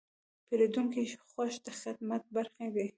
[0.03, 0.03] د
[0.47, 2.87] پیرودونکي خوښي د خدمت بری دی.